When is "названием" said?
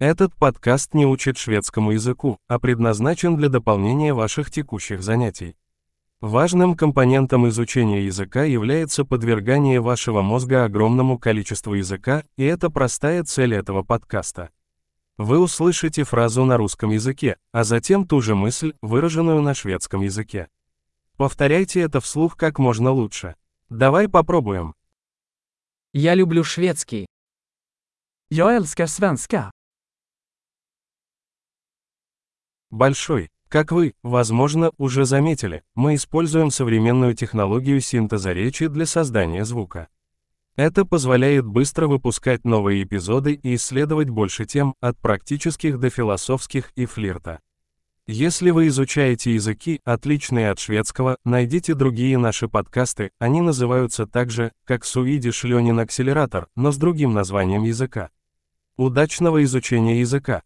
57.14-57.64